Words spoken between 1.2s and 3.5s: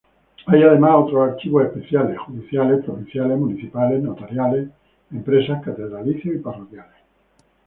archivos especiales, judiciales, provinciales,